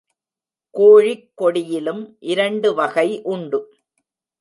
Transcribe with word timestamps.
கோழிக் 0.73 1.31
கொடியிலும் 1.41 2.17
இரண்டு 2.19 2.73
வகை 2.73 3.21
உண்டு. 3.23 3.73